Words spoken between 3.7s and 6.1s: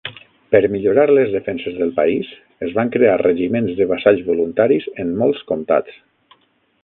de vassalls voluntaris en molts comtats.